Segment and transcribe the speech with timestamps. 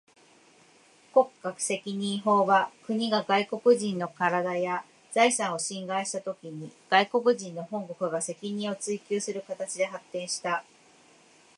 [1.13, 10.63] 国家責任法は、国が外国人の身体や財産を侵害したときに、外国人の本国が責任を追求する形で発展した。